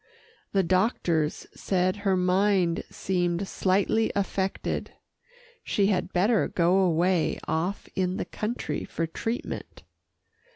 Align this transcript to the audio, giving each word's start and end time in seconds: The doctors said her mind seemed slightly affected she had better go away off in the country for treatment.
The 0.51 0.63
doctors 0.63 1.45
said 1.53 1.97
her 1.97 2.17
mind 2.17 2.85
seemed 2.89 3.47
slightly 3.47 4.11
affected 4.15 4.93
she 5.63 5.85
had 5.93 6.11
better 6.11 6.47
go 6.47 6.77
away 6.79 7.37
off 7.47 7.87
in 7.95 8.17
the 8.17 8.25
country 8.25 8.83
for 8.83 9.05
treatment. 9.05 9.83